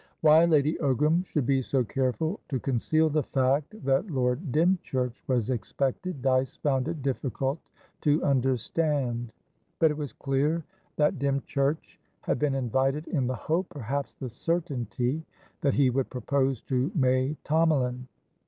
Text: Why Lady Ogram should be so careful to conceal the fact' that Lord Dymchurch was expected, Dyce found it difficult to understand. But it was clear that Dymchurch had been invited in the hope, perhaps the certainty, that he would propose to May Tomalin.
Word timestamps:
Why 0.21 0.45
Lady 0.45 0.77
Ogram 0.79 1.23
should 1.27 1.45
be 1.45 1.61
so 1.61 1.83
careful 1.83 2.39
to 2.49 2.59
conceal 2.59 3.07
the 3.07 3.21
fact' 3.21 3.85
that 3.85 4.09
Lord 4.09 4.51
Dymchurch 4.51 5.21
was 5.27 5.51
expected, 5.51 6.23
Dyce 6.23 6.55
found 6.55 6.87
it 6.87 7.03
difficult 7.03 7.59
to 8.01 8.23
understand. 8.23 9.31
But 9.77 9.91
it 9.91 9.97
was 9.97 10.11
clear 10.11 10.65
that 10.95 11.19
Dymchurch 11.19 11.99
had 12.21 12.39
been 12.39 12.55
invited 12.55 13.07
in 13.09 13.27
the 13.27 13.35
hope, 13.35 13.69
perhaps 13.69 14.15
the 14.15 14.31
certainty, 14.31 15.23
that 15.61 15.75
he 15.75 15.91
would 15.91 16.09
propose 16.09 16.63
to 16.63 16.91
May 16.95 17.37
Tomalin. 17.45 18.07